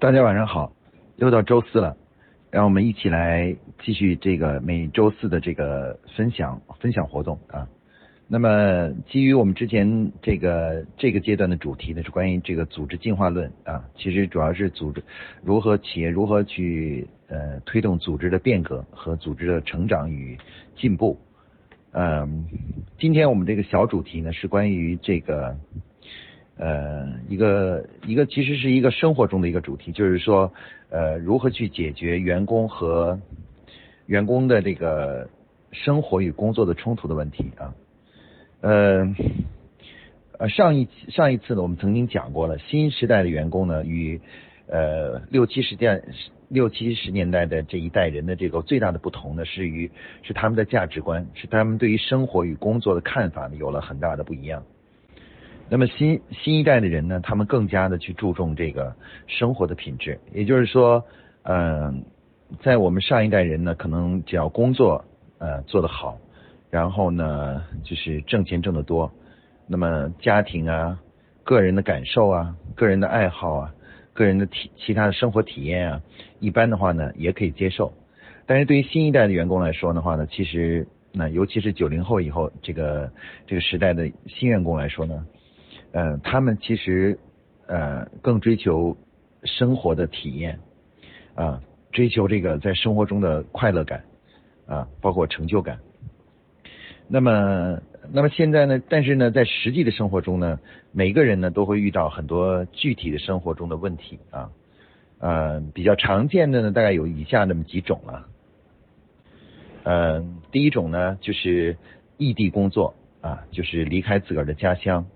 [0.00, 0.72] 大家晚上好，
[1.16, 1.96] 又到周四了，
[2.52, 7.66] 让我们一起来继续这个每周四的这个分享分享活动啊。
[8.28, 15.02] 那么基于我们之前这个这个阶段的主题呢，是关于这个组织进化论啊，其实主要是组织
[15.42, 20.38] 如何企业如何去呃推动组织的变革和组织的成长与
[20.76, 21.18] 进步。
[21.90, 22.46] 嗯，
[23.00, 25.56] 今天我们这个小主题呢是关于这个。
[26.58, 30.52] 呃，一个一个其实是一个生活中的一个主题，就是说，
[30.90, 33.20] 呃，如何去解决员工和
[34.06, 35.30] 员工的这个
[35.70, 37.74] 生活与工作的冲突的问题啊。
[38.60, 39.14] 呃，
[40.38, 44.20] 呃，上一上一次呢，我们曾经讲过了，新时代的员工呢，与
[44.66, 46.02] 呃六七十年
[46.48, 49.88] 六七十年代的这一代人的这个最大的不同呢，是于
[50.24, 54.64] 是他们的价值观，是他们对于生活与工作的看法呢，有了很大的不一样。
[55.70, 61.04] 那么新新一代的人呢，他们更加的去注重这个生活的品质，也就是说，
[61.42, 62.04] 嗯，
[62.62, 65.04] 在我们上一代人呢，可能只要工作
[65.36, 66.18] 呃做得好，
[66.70, 69.12] 然后呢就是挣钱挣得多，
[69.66, 70.98] 那么家庭啊、
[71.44, 73.74] 个人的感受啊、个人的爱好啊、
[74.14, 76.00] 个人的体其他的生活体验啊，
[76.40, 77.92] 一般的话呢也可以接受。
[78.46, 83.12] 但是对于新一代的员工来说的话呢，其实那尤其是九零后以后这个
[83.46, 85.26] 这个时代的新员工来说呢。
[85.92, 87.18] 呃，他们其实
[87.66, 88.96] 呃更追求
[89.44, 90.58] 生活的体验
[91.34, 94.04] 啊，追求这个在生活中的快乐感
[94.66, 95.78] 啊，包括成就感。
[97.08, 97.80] 那么，
[98.12, 98.82] 那么现在呢？
[98.88, 100.60] 但是呢，在实际的生活中呢，
[100.92, 104.50] 每个人呢都会遇到很多具体的生活中的问题啊。
[105.18, 108.28] 呃，比较常见的呢，大概有以下那么几种了。
[109.84, 111.78] 嗯，第一种呢，就是
[112.18, 115.06] 异地工作啊，就是离开自个儿的家乡。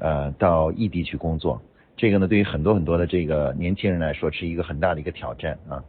[0.00, 1.60] 呃，到异地去工作，
[1.94, 5.84] 这个呢，对于很多很多的这个年轻人来说，是一个很大的一个挑战啊。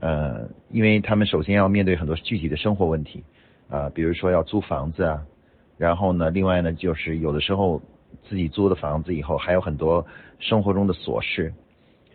[0.00, 3.22] 呃，因为他们首先要面对很多具体的生活问题
[3.68, 5.22] 啊，比如说要租房子啊，
[5.76, 7.82] 然后呢，另外呢，就是有的时候
[8.26, 10.06] 自己租的房子以后还有很多
[10.38, 11.52] 生活中的琐事，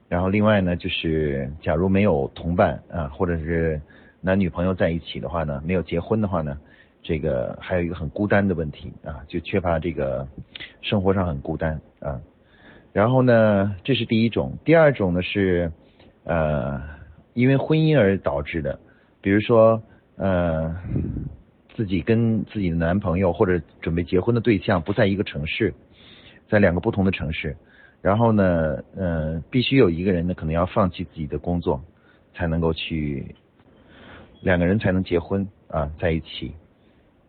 [0.09, 3.79] 然后另外呢，就是假如没有同伴啊，或者是
[4.21, 6.57] 男女朋友在一起的话呢，没有结婚的话呢。
[7.03, 10.27] 这个还有一个很孤单的问题啊，就缺乏这个
[10.81, 12.21] 生活上很孤单啊。
[12.93, 14.57] 然后呢，这是第一种。
[14.63, 15.71] 第二种呢是
[16.23, 16.81] 呃，
[17.33, 18.79] 因为婚姻而导致的，
[19.21, 19.81] 比如说
[20.17, 20.75] 呃，
[21.73, 25.73] 自己跟自己的男朋友或者准备结婚的对象不在一个城市，
[26.49, 27.55] 在两个不同的城市，
[28.01, 31.81] 然后呢呃，必须有一个人呢可能要放弃自己的工作，
[32.35, 33.33] 才能够去
[34.41, 36.53] 两个人才能结婚啊在一起。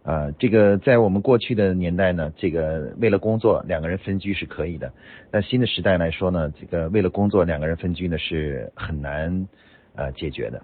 [0.03, 4.93] 啊，这个在我们过去的年代呢，这个为了工作两个人分居是可以的。
[5.31, 9.47] 但新的时代来说呢，这个为了工作两个人分居呢是很难
[9.95, 10.61] 呃解决的。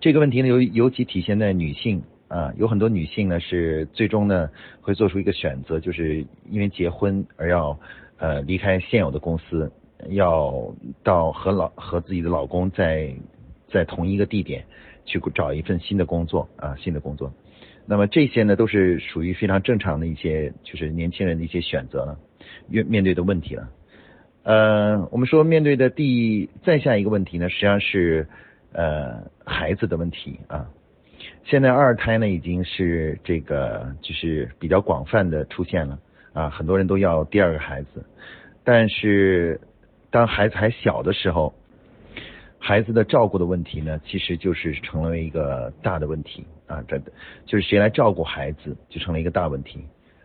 [0.00, 4.50] 这个问题呢尤尤其体现在女性啊，有很多女性呢是最终呢
[4.80, 7.78] 会做出一个选择，就是因为结婚而要
[8.18, 9.70] 呃离开现有的公司，
[10.08, 13.14] 要到和老和自己的老公在
[13.68, 14.64] 在同一个地点
[15.04, 17.32] 去找一份新的工作啊，新的工作。
[17.88, 22.18] 那么这些呢，都是属于非常正常的一些，就是年轻人的一些选择了，
[22.68, 23.68] 面面对的问题了。
[24.42, 28.28] 呃，我们说面对的第再下一个问题呢，实际上是
[28.72, 30.68] 呃孩子的问题啊。
[31.44, 35.98] 现在二胎呢已经是这个就是比较广泛的出现了
[36.32, 38.04] 啊，很多人都要第二个孩子，
[38.64, 39.60] 但是
[40.10, 41.54] 当孩子还小的时候。
[42.58, 46.98] 孩子的照顾的问题呢，其实就是成了一个大的问题啊，这
[47.44, 49.84] 就是谁来照顾孩子就成了一个大问题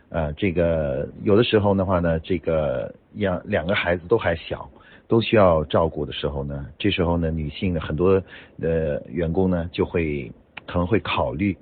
[0.09, 0.31] 啊。
[0.31, 4.67] 这个有的时候的话呢，这个两两个孩子都还小，
[5.07, 8.23] 都需要照顾的时候呢，这时候呢，女性很多
[8.59, 10.31] 的员工呢就会
[10.65, 11.55] 可能会考虑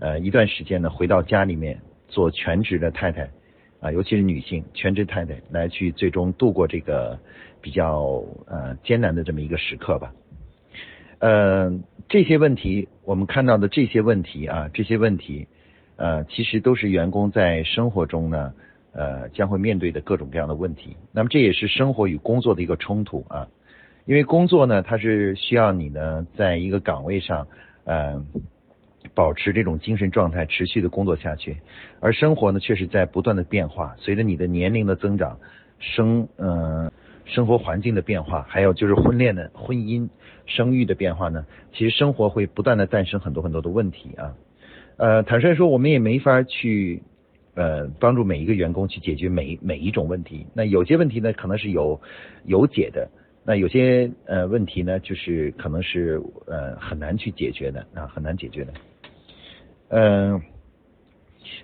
[0.00, 1.78] 呃一段时间呢回到家里面
[2.08, 3.30] 做全职的太太
[3.78, 7.16] 啊，尤其是女性全职太太来去最终度过这个。
[7.66, 10.12] 比较呃艰难的这么一个时刻吧，
[11.18, 15.48] 呃这些问题我们看到的这些问题啊这些问题
[15.96, 18.54] 呃其实都是员工在生活中呢
[18.92, 20.96] 呃将会面对的各种各样的问题。
[21.10, 23.48] 那么这也是生活与工作的一个冲突啊，
[24.04, 27.48] 因为工作呢它是需要你呢在一个岗位上
[27.82, 28.24] 呃
[29.12, 31.56] 保持这种精神状态持续的工作下去，
[31.98, 35.36] 而生活呢却是在不断的变化，随着你的年龄的增长
[35.80, 36.92] 生嗯。
[37.26, 40.08] 生活环境的变化，还有就是婚恋的婚姻、
[40.46, 44.34] 生育的变化呢，其实生活会不断的诞生很多很多的问题啊。
[44.96, 47.02] 呃，坦率说，我们也没法去
[47.54, 50.46] 呃帮助每一个员工去解决每每一种问题。
[50.54, 52.00] 那有些问题呢，可能是有
[52.44, 53.08] 有解的
[53.44, 58.72] 那有些呃问题呢，就是可能是呃很难去解决的啊，很难解决的。
[59.88, 60.40] 嗯，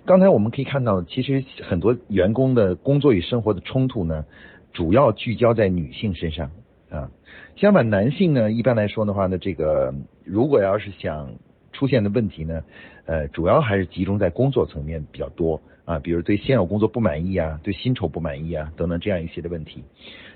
[0.05, 4.25] 刚才我们可以看到，其实很多员工的工作与生活的冲突呢，
[4.73, 6.51] 主要聚焦在女性身上
[6.89, 7.09] 啊。
[7.55, 9.93] 相反，男性呢，一般来说的话呢，这个
[10.25, 11.35] 如果要是想
[11.71, 12.63] 出现的问题呢，
[13.05, 19.83] 呃，主要还是集中在工作层面比较多啊，比如对现有工作不满意啊，对薪酬不满意啊等等这样一些的问题。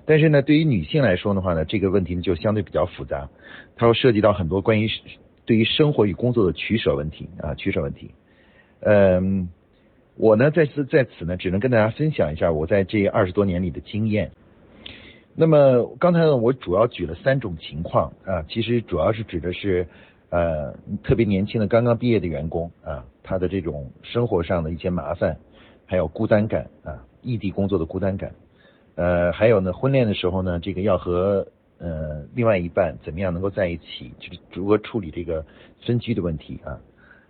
[0.06, 3.30] 但是呢，对于女性来说的话呢，这个问题呢就相对比较复杂，
[3.76, 4.90] 它会涉及到很多关于
[5.46, 8.12] 对于生活与工作的取舍问题啊，取舍问题。
[8.82, 9.50] 嗯，
[10.18, 14.32] 我呢在此在此呢，只能跟大家分享一下我在这二十多年里的经验。
[15.36, 19.88] 那么刚才呢，我主要举了三种情况啊，其实主要是指的是
[20.30, 20.74] 呃
[21.04, 25.38] 特别年轻的刚刚毕业的员工啊，他的这种生活上的一些麻烦，
[25.86, 28.34] 还有孤单感啊，异地工作的孤单感，
[28.96, 31.48] 呃，还有呢婚恋的时候呢，这个要和
[31.78, 35.46] 呃另外一半怎么样能够在一起，就是如何处理这个
[35.86, 36.82] 分居的问题啊，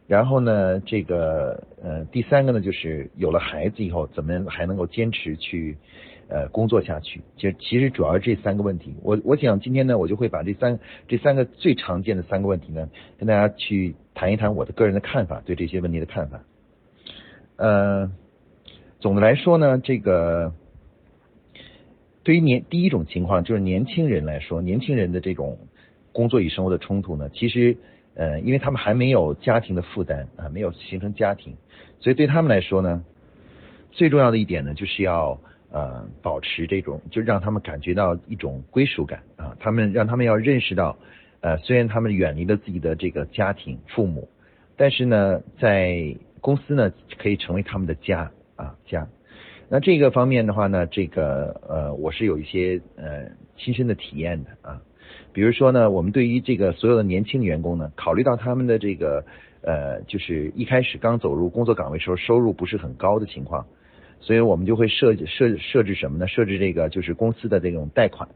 [0.07, 5.77] 然后呢这个呃第三个呢就是有了孩子以后，怎么还能够坚持去。
[6.30, 8.94] 呃，工作下去，其实其实主要是这三个问题。
[9.01, 10.77] 我我想今天呢，我就会把这三
[11.07, 16.44] 这三个最常见的三个问题呢，跟大家去谈一谈我的个人的看法，对这些问题的看法。
[17.56, 18.12] 呃，
[19.00, 20.54] 总的来说呢，这个
[22.24, 25.57] 对于年第一种情况，就是年轻人来说，年轻人的这种
[26.12, 27.77] 工作与生活的冲突呢，其实
[28.17, 31.55] 呃，因为他们还没有家庭的负担啊，没有形成家庭，
[32.01, 33.01] 所以对他们来说呢，
[33.91, 35.39] 最重要的一点呢，就是要。
[35.69, 39.53] 呃，保持这种，就让他们感觉到一种归属感啊。
[39.59, 40.97] 他们让他们要认识到，
[41.41, 44.29] 呃，虽然他们远离了自己的这个家庭、父母，
[44.77, 49.05] 但是呢，在公司呢，可以成为他们的家啊家。
[49.67, 54.81] 那这个方面的话呢，这个呃，我是有一些呃亲身的体验的啊。
[55.33, 59.24] 比如说呢，我们对于这个所有的年轻员工呢，考虑到他们的这个
[59.62, 63.65] 呃，就是一开始刚走入工作岗位时候收入不是很高的情况。
[64.19, 66.27] 所以我们就会设设设置什么呢？
[66.27, 68.27] 设置这个就是公司的这种贷款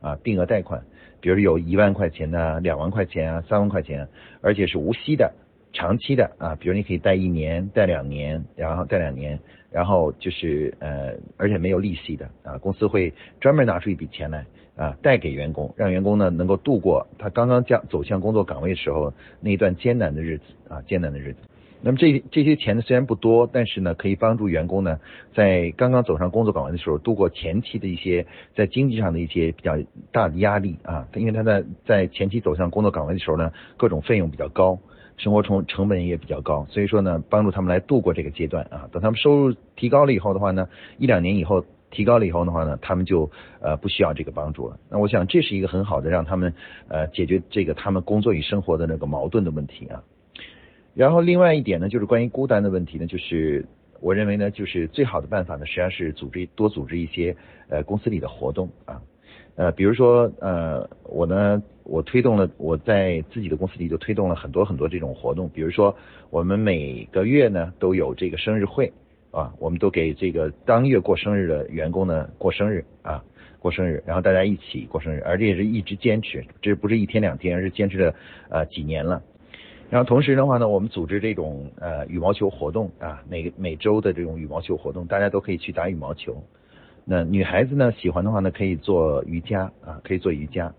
[0.00, 0.82] 啊，定额贷款，
[1.20, 4.08] 比如有一万块钱的、两万块钱啊、三万块钱，
[4.40, 5.34] 而且是无息的、
[5.74, 9.38] 长期的啊，比如你可以贷一年、贷两年，然后贷两年，
[9.70, 14.46] 然后就是呃，而且没有利息的啊，公司会专门拿出一笔钱来
[14.76, 21.38] 啊，带给员工，让员工呢能够度过他刚刚将走向工作岗位的时候那一段艰难的日子啊，艰难的日子。
[21.82, 24.98] 那么这这些钱呢虽然不多，但是呢可以帮助员工呢
[25.34, 29.78] 在刚刚走上工作岗位的时候度过前期的一些在经济上的一些比较
[30.12, 34.78] 大的压力啊，因为他在在前期走向工作岗位的时候呢，各种费用比较高，
[35.16, 40.68] 生活成成本也比较高，所以说呢帮助他们来度过这个阶段啊，等他们收入提高了以后的话呢，
[40.98, 43.30] 一两年以后提高了以后的话呢，他们就
[43.60, 44.78] 呃不需要这个帮助了。
[44.90, 46.52] 那我想这是一个很好的让他们
[46.88, 50.02] 呃解决这个他们工作与生活的那个矛盾的问题啊。
[50.94, 53.66] 然后另外一点呢，就是关于孤单的问题呢，就是
[54.00, 57.36] 我认为呢，就是最好的办法呢，实际上是组织多组织一些
[57.68, 59.00] 呃公司里的活动啊，
[59.56, 65.94] 呃，比如说呃，我呢，我推动了我在自己的公司里就推动了很多很多这种活动，比如说
[66.30, 68.92] 我们每个月呢都有这个生日会
[69.36, 73.22] 啊，我们都给这个当月过生日的员工呢过生日啊，
[73.58, 78.14] 过生日，然后大家一起过生日，而且是一直坚持，这不是一天两天，而是坚持了
[78.48, 79.22] 呃几年了。
[79.90, 86.42] 然后同时的话呢，我们组织这种呃羽毛球活动啊，每每周的这种羽毛球活动，大家都可以去打羽毛球。
[87.04, 90.72] 那女孩子呢喜欢的话呢，可以做瑜伽啊，可以做瑜伽。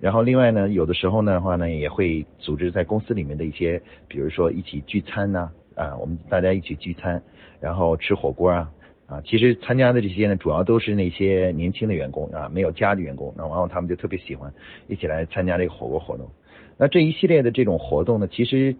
[0.00, 7.22] 然后另外呢，有的时候呢话呢，也会组织在公司里面的一些，比如说一起聚餐呐啊，我们大家一起聚餐，
[7.66, 8.70] 然后吃火锅啊
[9.06, 9.20] 啊。
[9.26, 14.52] 其实参加的这些呢，主要都是那些年轻的员工啊，没有家的员工，那然后他们就特别喜欢
[14.86, 16.30] 一起来参加这个火锅活动。
[16.78, 18.76] 那这一系列的这种活动呢，其实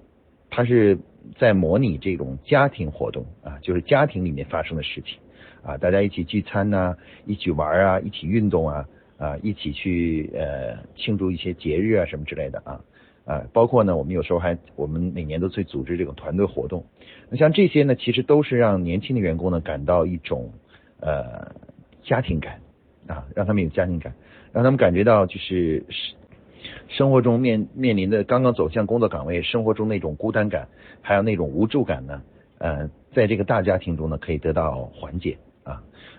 [0.51, 0.99] 它是
[1.37, 5.19] 在模拟这种家庭活动啊，就是家庭里面发生的事情
[5.63, 6.95] 啊，大家一起聚餐呐，
[7.27, 8.87] 一起玩啊，一起运动啊，
[9.19, 12.81] 啊，一起去呃庆祝一些节日啊什么之类的啊
[13.27, 16.87] 啊，包括呢，我们有时候还我们每年都去组织这种团队活动。
[17.29, 20.51] 那像这些呢，其实都是让年轻的员工呢感到一种
[21.01, 21.53] 呃
[22.03, 22.61] 家庭感
[23.07, 24.15] 啊，让他们有家庭感，
[24.53, 26.15] 让他们感觉到就是是。
[26.89, 30.67] 生活中面面临的刚刚走向工作岗位，生活中那种孤单感，
[31.01, 32.23] 还有那种无助感呢，
[32.59, 35.39] 呃，在这个大家庭中呢，可以得到缓解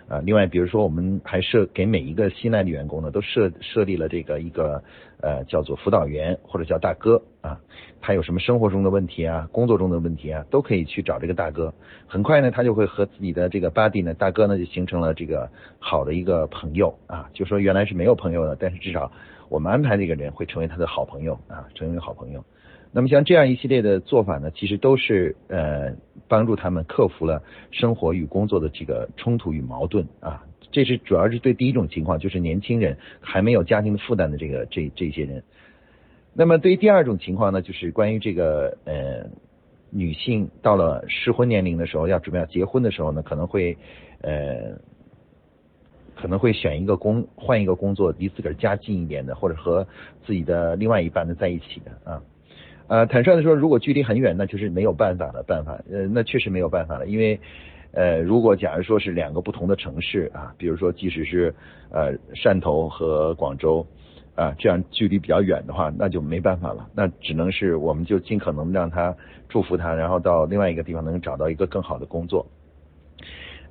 [0.08, 0.22] 啊。
[0.24, 4.84] 另外，比如说，我们还设给每一个新来的员工呢，都设设立了这个一个
[5.22, 7.60] 呃叫做辅导员或者叫大哥啊，
[8.02, 11.74] 他有什么生活中的问题啊，工作中的问题啊，都可以去找这个大哥。
[12.08, 15.50] 很快呢，他就会和自己的这个 buddy 呢，大哥呢就形成了这个
[15.80, 17.30] 好的一个朋友啊。
[17.34, 19.12] 就说原来是没有朋友的，但是至少
[19.50, 22.44] 我们安排这个人会成为他的好朋友啊，成为好朋友。
[22.98, 25.96] 那么像这样一系列的做法呢，其实都是呃
[26.28, 30.44] 帮助他们克服了生活与工作的这个冲突与矛盾啊。
[30.72, 35.44] 这是主要是对第一种情况，就是年轻人还没有家庭的负担的这个这这些人。
[36.34, 39.30] 那么对于第二种情况呢，就是关于这个呃
[39.92, 43.78] 女性到了适婚年龄的时候，要准备要结婚的时候呢，可能会
[44.22, 44.76] 呃
[46.16, 49.88] 可能会选一个工换一个工作，离自个儿家近一点的，或者和
[50.26, 52.24] 自己的另外一半的在一起的啊。
[52.88, 55.78] 呃，坦率的说，如果距离很远，那就是没有办法的办法。
[55.92, 57.40] 呃，那确实没有办法了，因为，
[57.92, 61.54] 呃，如果假如说是两个不同的城市啊，比如说即使是
[61.92, 63.86] 呃汕头和广州
[64.36, 66.88] 啊，这样距离比较远的话，那就没办法了。
[66.96, 69.16] 那只能是我们就尽可能让他
[69.50, 72.48] 祝福他，然后到另外一个地方能找到一个更好的工作。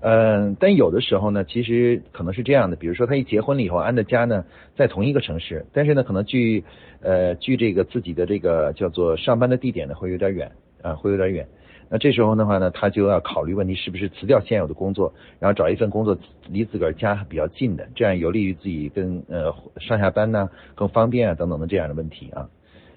[0.00, 4.44] 嗯，但有的时候呢，其实可能是这样的，比如说他一结婚了以后，安的家呢
[4.76, 6.62] 在同一个城市，但是呢，可能距
[7.00, 11.48] 呃距这个自己的这个叫做上班的地点呢会有点远啊，会有点远。
[11.88, 16.16] 那这时候的话呢，他就要考虑问题是不是辞掉现有的工作，然后找一份工作
[16.48, 22.48] 离自个儿家比较近的，这样有利于自己跟呃上下班呢更方便啊等等的这样的问题啊。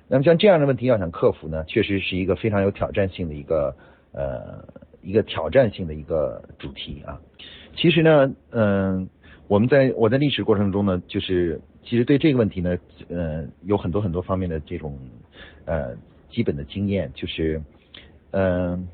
[0.07, 3.73] 那么像这样的问题要想克服呢，确实是一个非常有挑战性的一个
[4.11, 4.65] 呃。
[5.01, 7.19] 一个挑战性的一个主题啊，
[7.75, 9.09] 其实呢，嗯，
[9.47, 12.77] 我们在我在历史过程中呢，就是其实对这个问题呢，
[13.07, 14.97] 呃，有很多很多方面的这种
[15.65, 15.95] 呃
[16.29, 17.61] 基本的经验，就是
[18.31, 18.87] 嗯，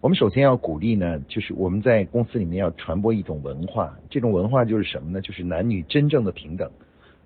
[0.00, 5.20] 我们首先要鼓励呢，就是我们在公司里面要传播一种文化，这种文化就是什么呢？
[5.20, 6.70] 就是男女真正的平等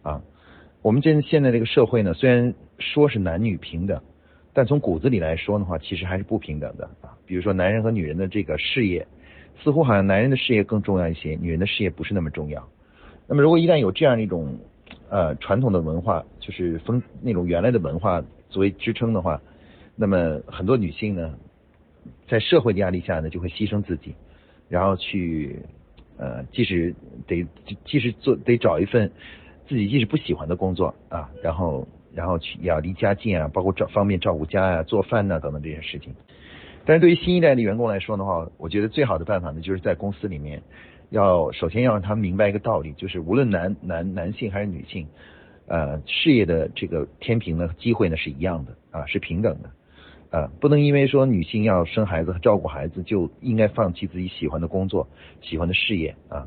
[0.02, 0.22] 啊。
[0.80, 4.00] 我们现现在这个社会呢，虽然说是男女平等。
[4.54, 7.16] 但从骨子里来说的话，其实还是不平等的啊。
[7.25, 9.06] 比如说，男人和女人的这个事业，
[9.62, 12.68] 似乎好像男人的事业更重要一些，女人的事业不是那么重要。
[13.26, 14.54] 那么，如果一旦有这样一种
[15.09, 19.40] 呃传统的文化，就是风那种原来的文化作为支撑的话，
[19.97, 21.35] 那么很多女性呢，
[22.28, 24.14] 在社会的压力下呢，就会牺牲自己，
[24.68, 25.59] 然后去
[26.18, 26.94] 呃，即使
[27.26, 27.47] 得
[27.87, 29.11] 即使做得找一份
[29.66, 31.88] 自己即使不喜欢的工作啊，然后。
[32.14, 36.14] 然后去要离家近啊，包括照方便照顾家啊、做饭呐等等这些事情。
[36.85, 40.61] 但是对于新一代的员工来说的话，我觉得最好的办法呢，就是在公司里面
[41.11, 45.07] 要首先要让他们明白一个道理，就是无论男男男性还是女性，
[45.66, 49.71] 呃，事业的这个天平呢，机会呢是一样的啊，是平等的
[50.37, 55.09] 啊，不能因为说女性要生孩子和照顾孩子，就应该放弃自己喜欢的工作、
[55.40, 56.47] 喜欢的事业啊。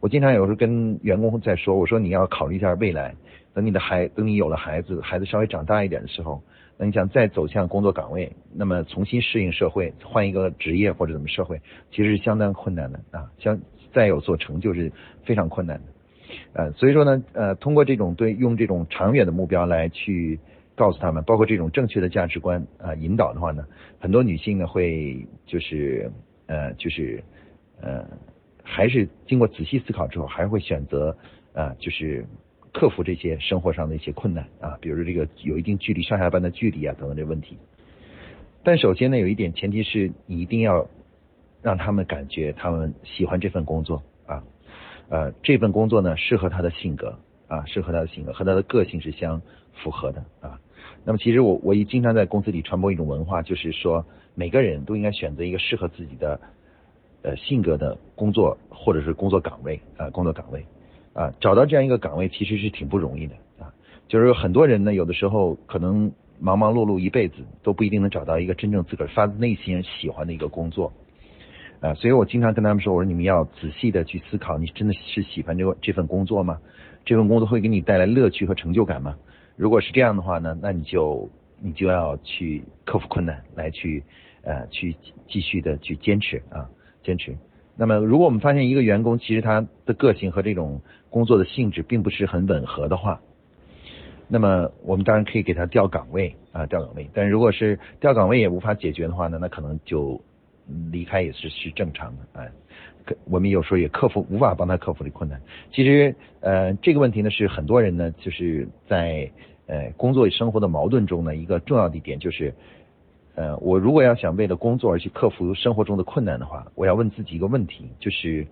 [0.00, 3.14] 我经常有时候跟员工在说，我说你要考虑一下未来。
[3.54, 6.42] 等你的孩，等你有了孩子，孩子稍微长大一点的时候，
[6.76, 11.60] 那你想再走向工作岗位，那么重新适应社会，换一个职业或者怎么社会，
[11.92, 13.60] 其实是相当困难的啊，相
[13.92, 14.90] 再有所成就是
[15.24, 15.84] 非常困难的，
[16.54, 20.40] 呃，所以说呢，呃，通过这种对用这种长远的目标来去
[20.74, 23.64] 告诉他们，包括这种正确的价值观啊引导的话呢，
[24.00, 26.10] 很多女性呢会就是
[26.46, 27.22] 呃就是
[27.80, 28.04] 呃
[28.64, 31.16] 还是经过仔细思考之后，还会选择
[31.52, 32.26] 啊就是。
[32.74, 37.56] 克服这些生活上的一些困难啊，比如说这个有一定距离上下班的距离啊等等这问题。
[38.64, 40.88] 但首先呢，有一点前提是你一定要
[41.62, 44.42] 让他们感觉他们喜欢这份工作啊，
[45.08, 47.16] 呃，这份工作呢适合他的性格
[47.46, 49.40] 啊，适合他的性格和他的个性是相
[49.72, 50.58] 符合的啊。
[51.04, 54.04] 那么其实我我也经常在公司里传播一种文化，就是说
[54.34, 56.40] 每个人都应该选择一个适合自己的
[57.22, 60.66] 呃性格的工作或者是工作岗位啊，工作岗位。
[61.14, 63.72] 啊，找到这样一个岗位其实是挺不容易的啊。
[64.08, 70.92] 就是很多人呢，有的时候可能忙忙碌碌一辈子都不一定能找到一个真正自个儿发自内心喜欢的一个工作
[71.80, 71.94] 啊。
[71.94, 76.58] 所以我经常跟他们说，我说你们要仔细的去思考，你真的是喜欢这个这份工作吗？
[77.04, 79.16] 这份工作会给你带来乐趣和成就感吗？
[79.56, 81.30] 如果是这样的话呢，那你就
[81.60, 84.02] 你就要去克服困难，来去
[84.42, 84.96] 呃去
[85.28, 86.68] 继续的去坚持啊，
[87.04, 87.36] 坚持。
[87.76, 90.80] 那么，如果我们发现一个员工其实他的个性和这种
[91.14, 93.20] 工作的性质并不是很吻合的话，
[94.26, 97.08] 那么我们当然可以给他调岗位啊，调岗位。
[97.14, 100.20] 但如果是调岗位也无法解决的话呢，那可能就
[100.90, 102.44] 离开也是是正常的啊。
[103.26, 105.40] 我们有时候也克服无法帮他克服的困难。
[105.72, 109.30] 其实呃这个问题呢是很多人呢就是在
[109.68, 112.52] 呃工作与生活的矛盾中呢一个重要的一点就是。
[113.36, 118.46] 呃，我如果要想为了工作而去克服生活中的困难的话，我要问自己一个问题，就是，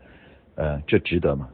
[0.56, 1.48] 呃，这值得吗？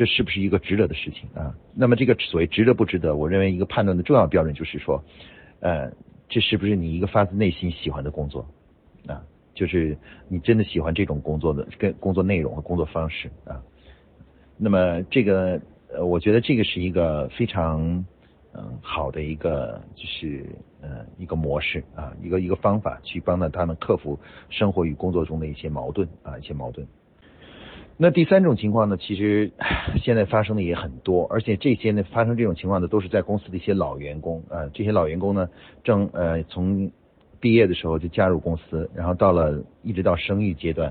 [0.00, 1.54] 这是不是一个值得的事情啊？
[1.74, 5.04] 那么这个所谓值得不值得，我认为一个判断的重要标准就是说，
[5.60, 5.92] 呃，
[6.26, 8.46] 这是不是你一个发自内心喜欢的工作
[9.06, 9.22] 啊？
[9.54, 9.94] 就是
[10.26, 13.60] 你真的喜欢这种工作的跟工作内容和工作方式啊？
[14.56, 15.60] 那么这个，
[15.92, 18.02] 呃，我觉得这个是一个非常
[18.54, 20.46] 嗯好的一个就是
[20.80, 26.88] 呃一个模式啊，一个一个方法去帮到他们克服生活与工作中的一些矛盾啊一些矛盾。
[28.02, 29.52] 那第三种情况呢，其实
[30.02, 35.50] 现在发生的也很多，而且这些呢发生这种情况的都是在公司的一些老员工呃，这些老员工呢
[35.84, 36.90] 正呃从
[37.40, 40.90] 毕业的时候就加入公司，然后到了一直到生育阶段，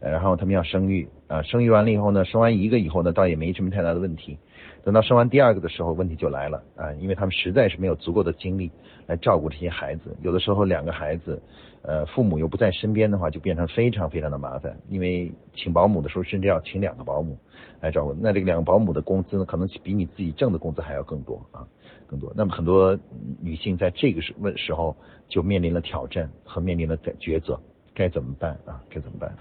[0.00, 4.38] 然后他们要生育啊，生育完了以后呢，生完一个以后呢，倒也没什么太大的问题，
[4.84, 8.70] 等到生完第二个的时候，问题就来了啊，因为他们实在是没有足够的精力
[9.06, 11.40] 来照顾这些孩子，有的时候两个孩子。
[11.82, 14.76] 呃，父母又不在身边的话，就变成非常非常的麻烦。
[14.90, 17.38] 因为请保姆的时候，甚至要请两个保姆
[17.80, 18.12] 来照顾。
[18.20, 21.64] 那这个两个保姆的工资呢，可能比你自己挣的工资还要更多啊，
[22.06, 22.32] 更多。
[22.36, 22.98] 那么很多
[23.40, 24.94] 女性在这个时问时候
[25.28, 27.58] 就面临了挑战和面临了抉择，
[27.94, 28.82] 该怎么办啊？
[28.90, 29.32] 该怎么办？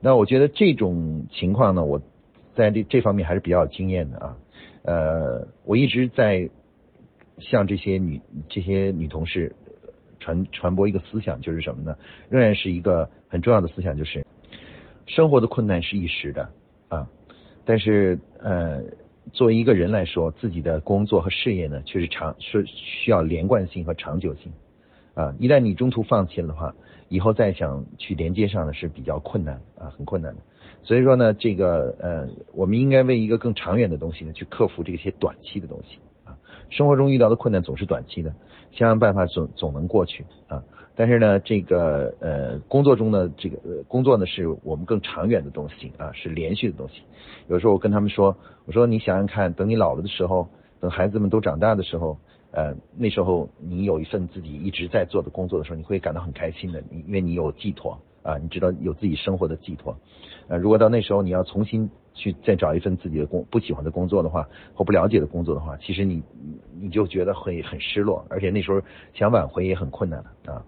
[0.00, 2.00] 那我觉得这种情况呢，我
[2.54, 4.36] 在这这方面还是比较有经验的啊。
[4.82, 6.48] 呃，我一直在
[7.38, 9.54] 向这些女这些女同事。
[10.20, 11.96] 传传播一个思想就是什么呢？
[12.28, 14.26] 仍然是一个很重要的思想，就是
[15.06, 16.50] 生活的困难是一时的
[16.88, 17.08] 啊，
[17.64, 18.82] 但是呃，
[19.32, 24.52] 作为一个人来说，自己的工作和事业呢，却是长是需要连贯性和长久性
[25.18, 25.34] 啊。
[25.38, 26.74] 一旦你中途放弃了的话，
[27.08, 30.40] 以后再想去连接上呢是比较困难啊，很困难的。
[30.82, 36.38] 所以说呢，这个呃，我们应该为一个更长远的东西呢，去克服这些短期的东西啊。
[36.70, 38.32] 生活中遇到的困难总是短期的。
[38.70, 40.62] 想想办法总总能过去啊，
[40.94, 47.02] 但是呢，这个呃工作中的这个呃工作呢，是我们更长远的东西啊，是连续的东西。
[47.48, 50.48] 有时候我跟他们说，我说你想想看，等你老了的时候，
[50.80, 52.18] 等孩子们都长大的时候，
[52.52, 59.96] 呃那时候你有一份自己一直在做的工作的时候，你会感到很开心的，因为你有寄托啊，你知道有自己生活的寄托。
[60.48, 61.90] 呃，如果到那时候你要重新。
[62.14, 66.20] 去再找一份自己的工不喜欢的工作的话，或不了解的工作的话，其实你
[66.80, 68.82] 你就觉得会很失落，而且那时候
[69.14, 70.66] 想挽回也很困难了啊。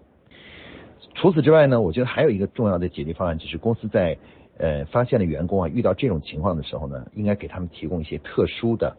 [1.13, 4.17] 除此之外呢，我觉得还有一个重要的解决方案，就是公司在
[4.59, 8.95] 呃发现了员工啊遇到这种情况的时候呢，应该给他们提供一些特殊的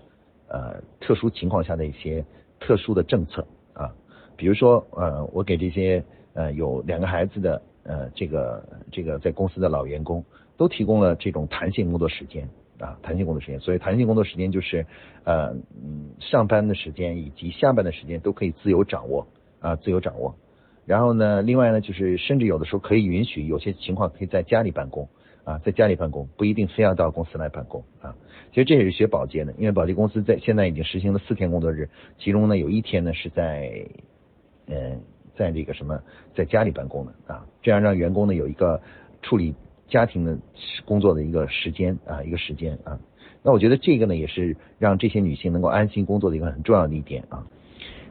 [0.49, 2.23] 呃特殊情况下的一些
[2.63, 3.93] 特殊的政策啊，
[4.37, 6.03] 比如说呃我给这些
[6.35, 10.25] 呃有两个孩子的呃这个这个在公司的老员工。
[10.59, 12.49] 都提供了这种弹性工作时间
[12.79, 13.59] 啊，弹性工作时间。
[13.59, 14.87] 所以弹性工作时间就是，
[15.25, 19.27] 呃，嗯，上班的时间以及下班的时间都可以自由掌握
[19.61, 20.37] 啊，自由掌握。
[20.85, 25.09] 然后呢，另外呢，就是甚至有的时候可以允许有些情况可以在家里办公
[25.45, 28.15] 啊，在家里办公不一定非要到公司来办公啊。
[28.51, 33.87] 其实这也是学保洁的，因为保洁公司在现在已经实行了四天工作日，其中呢有一天呢是在，
[34.67, 35.01] 嗯，
[35.37, 36.01] 在这个什么
[36.35, 38.81] 在家里办公的啊，这样让员工呢有一个
[39.23, 39.55] 处理。
[39.89, 40.39] 家庭的
[40.87, 42.99] 工作的一个时间啊，一个时间啊，
[43.43, 47.47] 那我觉得这个呢，也是让这些女性能够安心工作的一个很重要的一点啊。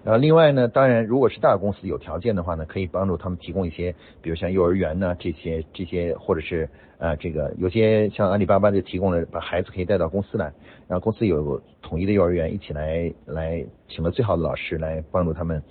[0.04, 10.46] 然后另外呢，当然如果是大公司有条件的话呢，可以帮助他们提供一些，比如像幼儿园呢这些这些，或者是呃这个有些像阿里巴巴就提供了把孩子可以带到公司来，
[10.88, 15.62] 然后公司有统一的幼儿园，一起来来请了最好的老师来帮助他们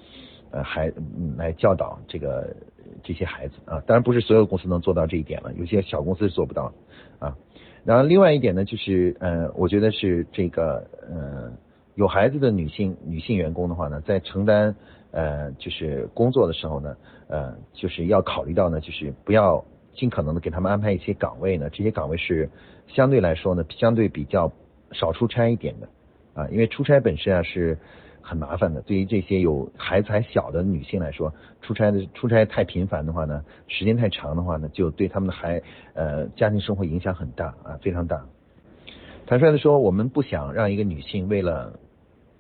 [0.51, 0.93] 呃孩
[1.37, 2.55] 来教导这个。
[3.03, 6.71] 这些孩子啊，当然不是所有公司能做到这一点了，有些小公司是做不到
[7.19, 7.35] 啊。
[7.85, 11.51] 然后另外一点呢，就是呃，我觉得是这个呃，
[11.95, 14.75] 有孩子的女性女性员工的话呢，在承担
[15.11, 16.97] 呃就是工作的时候呢，
[17.29, 22.49] 呃，就是要考虑到呢，就是不要尽可能的给他们安排一些岗位呢，这些岗位是
[22.89, 24.53] 相对来说呢，相对比较
[24.93, 25.89] 少出差一点的
[26.35, 27.79] 啊，因为出差本身啊是。
[28.23, 35.61] 很麻烦的，对于这些有孩子还小的女性来说，出差的出差太频繁的话呢，时间太长的话呢，就对他们的孩
[35.95, 38.23] 呃家庭生活影响很大啊，非常大。
[39.31, 41.79] 坦率的说，我们不想让一个女性为了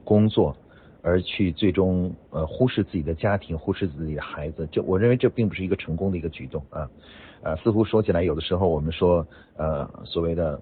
[0.02, 0.56] 工作
[1.02, 6.90] 而去最终呃忽视自己的家庭，忽视自己的孩子，这我认为这并不是一个成功的一个举动啊
[7.44, 9.24] 啊，似乎说起来有的时候我们说
[9.56, 10.60] 呃所谓的。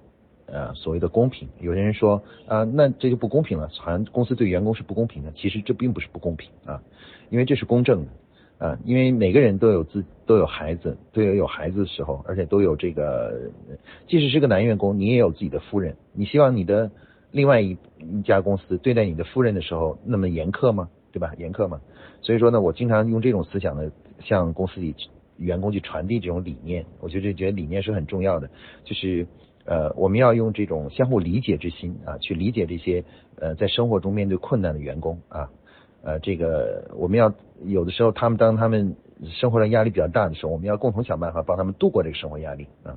[0.51, 5.31] 呃，所谓的公平，有些人说啊，那这就不公平了，好像公司对员工是不公平的。
[5.33, 6.83] 其实这并不是不公平啊，
[7.29, 8.11] 因为这是公正的
[8.59, 13.51] 啊，因为每个人都有自都有孩子，都有有孩子的时候，而且都有这个，
[14.07, 16.91] 即使是个男员工，你也有自己的夫人，你希望你的
[17.31, 20.89] 另外一一家公司对待你的夫人的时候那么严苛吗？
[21.13, 21.33] 对吧？
[21.39, 21.81] 严苛吗？
[22.21, 23.91] 所以说呢，我经常用这种思想呢，
[24.21, 24.95] 向公司里
[25.37, 28.51] 员工去传递这种理念，我觉得这觉得理念是很重要的，
[28.85, 29.27] 就是。
[29.65, 33.05] 呃，我们要用这种相互理解之心啊，去理解这些
[33.39, 35.51] 呃在生活中面对困难的员工啊，
[36.03, 37.33] 呃，这个我们要
[37.65, 42.97] 有的时候他们当他们生活上压力比较大的时候，我们要共同想办法帮他们度过这个生活压力啊。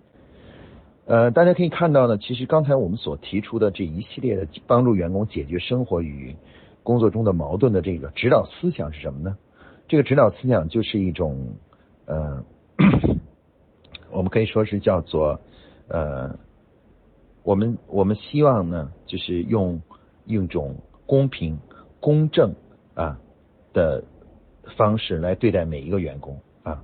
[1.06, 6.36] 呃，大家可以看到呢，其实刚才我们所提出的这一系列的帮助员工解决生活与
[6.84, 9.38] 工作中的矛盾的这个指导思想是什么呢？
[9.88, 11.56] 这个指导思想就是一种
[12.06, 12.44] 呃。
[14.12, 15.40] 我们可以说是叫做
[15.88, 16.38] 呃，
[17.44, 19.82] 我们我们希望呢，就是用
[20.26, 21.58] 用一种公平、
[22.02, 22.54] 公正
[23.02, 23.20] 啊
[23.74, 24.04] 的
[24.78, 26.84] 方式来对待每一个员工啊。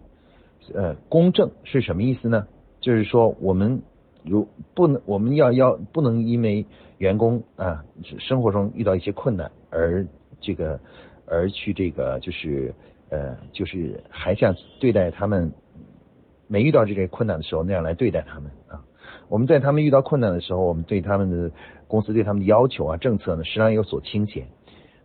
[0.74, 2.48] 呃，公正是什么意思呢？
[2.82, 3.82] 就是说我们
[4.24, 6.66] 如不能，我们要要不能因为
[6.98, 7.84] 员工啊
[8.20, 10.06] 生活中遇到一些困难而
[10.42, 10.80] 这个
[11.26, 12.74] 而去这个就是
[13.10, 15.52] 呃就是还像对待他们。
[16.50, 18.80] 没遇到这些困难的时候，那样来对待他们啊。
[19.28, 21.52] 我们在他们遇到困难的时候，我们对他们的
[21.90, 24.48] 公司对他们的要求啊、政策呢，实际上有所倾斜。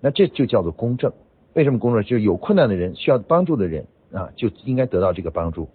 [0.02, 1.12] 那这就叫做公正。
[1.54, 2.02] 为什么公正？
[2.02, 5.68] 就是有困难的人、需要帮助的人啊，就应该得到这个帮助。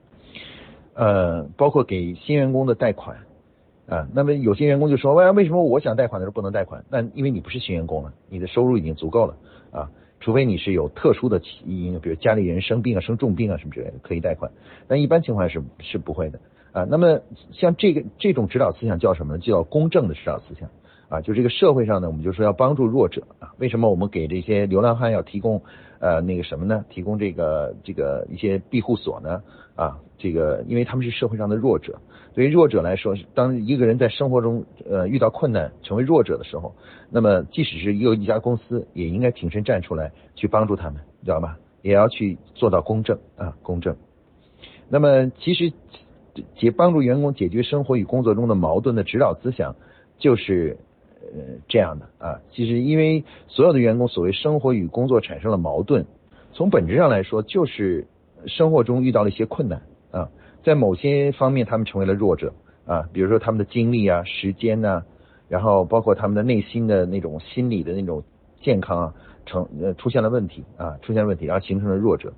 [0.93, 3.17] 呃，包括给新员工的贷款
[3.87, 4.07] 啊。
[4.13, 9.37] 那么有些员工就说：“为为什么我想贷款的时候不能贷款？”那因为你不是新员工了，你的收入已经足够了
[9.71, 9.89] 啊。
[10.19, 14.51] 除非你是有特殊的起因，比如家里人生病啊、生重病啊什么之类的，可以贷款。
[14.87, 16.39] 但一般情况下是是不会的
[16.71, 16.87] 啊。
[16.89, 19.39] 那么像这个这种指导思想叫什么呢？
[19.39, 20.67] 叫公正的指导思想
[21.09, 21.21] 啊。
[21.21, 23.53] 就这个社会上呢，我们就说要帮助弱者啊。
[23.57, 25.61] 为什么我们给这些流浪汉要提供
[25.99, 26.85] 呃那个什么呢？
[26.89, 29.41] 提供这个这个一些庇护所呢？
[29.75, 31.99] 啊，这个因为他们是社会上的弱者。
[32.33, 36.75] 对于弱者来说，当一个人在生活中呃遇到困难，成为弱者的时候，
[37.09, 41.57] 那么即使是有一家公司，也应该挺身站出来去帮助他们，知道吧？
[41.83, 43.95] 也要去做到公正啊，公正。
[44.89, 45.71] 那么其实
[46.55, 49.75] 解帮助员工解决生活与工作中的矛盾的指导思想
[50.17, 50.77] 就是
[51.33, 52.39] 呃这样的啊。
[52.51, 56.05] 其实因为所有的员工所谓生活与工作产生了矛盾，
[56.53, 58.07] 从本质上来说就是
[58.45, 60.29] 生活中遇到了一些困难啊。
[60.63, 62.53] 在某些方面，他们成为了弱者
[62.85, 65.03] 啊，比如说他们的精力啊、时间呐，
[65.47, 68.23] 然后包括他们的内心的那种心理的那种
[68.61, 69.13] 健康啊，
[69.45, 72.33] 成呃出现了问题啊，出现了问题，然后形成了弱者。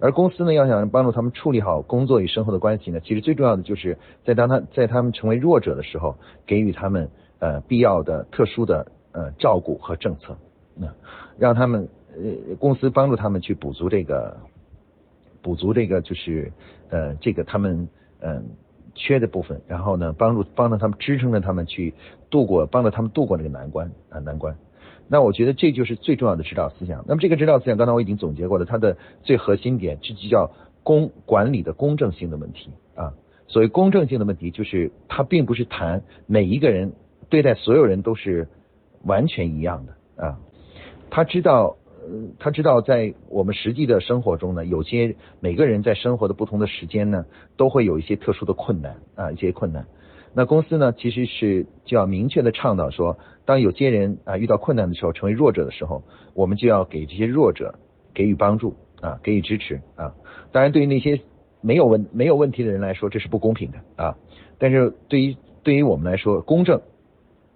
[0.00, 7.10] 而公司呢，要想帮助他们处理好工作与生活的关系呢，其实最重要的就是在当他在他们成为弱者的时候，给予他们
[7.44, 10.36] 呃必要的特殊的呃照顾和政策，
[10.74, 10.88] 那
[11.38, 14.36] 让他们呃公司帮助他们去补足这个。
[15.44, 16.50] 补足这个就是
[16.88, 17.86] 呃这个他们
[18.20, 18.46] 嗯
[18.94, 21.92] 缺的部分，然后呢帮助帮助他们支撑着他们去
[22.30, 24.56] 度过，帮助他们度过这个难关啊难关。
[25.06, 27.04] 那我觉得这就是最重要的指导思想。
[27.06, 30.50] 那么这个指导思想刚才我已经总结过了，它的最核心点这就叫
[30.82, 33.12] 公管理的公正性的问题啊。
[33.46, 36.94] 所谓公正性的问题，就是它并不是谈每一个人
[37.34, 38.46] 对待所有人都是
[39.02, 40.38] 完全一样的啊，
[41.10, 41.76] 他知道。
[42.38, 47.24] 他知道，在我们实际的生活中呢，有些每个人在生活的不同的时间呢，
[47.56, 49.86] 都会有一些特殊的困难啊，一些困难。
[50.34, 53.16] 那公司呢，其实是就要明确的倡导说，
[53.46, 56.02] 当有些人啊遇到困难的时候，成为弱者的时候，
[56.34, 57.74] 我们就要给这些弱者
[58.12, 60.14] 给予帮助啊，给予支持啊。
[60.52, 61.22] 当然，对于那些
[61.62, 64.18] 没有问没有问题的人来说，这是不公平的啊。
[64.58, 66.82] 但是对于对于我们来说，公正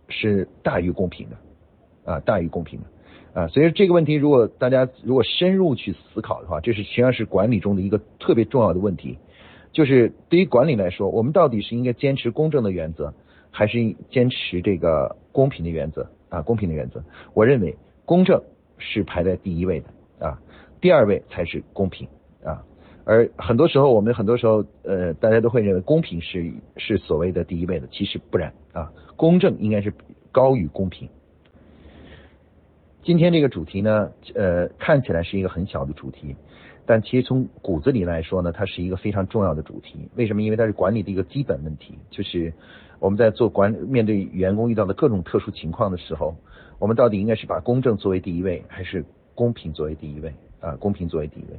[0.08, 2.86] 是大于公平的啊，大于公平的。
[3.34, 9.18] 啊，所以这个问题，如果大家如果深入去思考的话，这是实际上是管理中的一个特别重要的问题。
[9.70, 13.14] 就是对于管理来说，我们到底是应该坚持公正的原则，
[13.50, 16.40] 还是坚持这个公平的原则啊？
[16.40, 18.42] 公平的原则，我认为公正
[18.78, 20.40] 是排在第一位的啊，
[20.80, 22.08] 第二位才是公平
[22.42, 22.64] 啊。
[23.04, 29.92] 而很多时候，我们很多时候呃，大家都会认为公平是是所谓的第一位的，其实不然啊，公正应该是
[30.30, 31.08] 高于公平。
[33.02, 36.36] 今天这个主题呢，呃，看起来是一个很小的主题，
[36.86, 40.08] 但其实从骨子里来说呢，它是一个非常重要的主题。
[40.14, 40.42] 为什么？
[40.42, 42.52] 因为它是管理的一个基本问题，就是
[43.00, 46.36] 我们在做管面对员工遇到的各种特殊情况的时候，
[46.78, 50.34] 我们到底应该是把公正作为第一位，还是公平作为第一位？
[50.60, 51.58] 啊，公平作为第一位。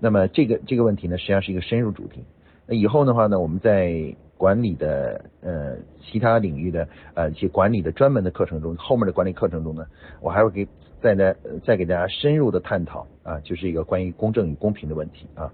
[0.00, 2.24] 那么这个这个问题呢，实际上是一个深入主题。
[2.66, 9.86] 那以后的话呢，我们在管理的呃其他领域的呃一些管理的专门的课程中，后面的管理课程中呢，
[10.20, 10.68] 我还会给。
[10.98, 15.52] 再呢，再给大家深入的探讨啊，就是一个关于公正与公平的问题啊。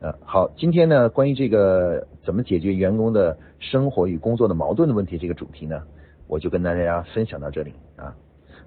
[0.00, 5.80] 呃，好，今天呢，关于这个怎么解决员工的生活与工作的矛盾的问题这个主题呢，
[6.26, 8.14] 我就跟大家分享到这里啊。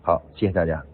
[0.02, 0.93] 好，谢谢大家。